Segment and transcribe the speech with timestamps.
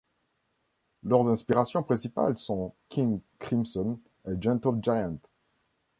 [1.03, 5.19] Leurs inspirations principales sont King Crimson et Gentle Giant.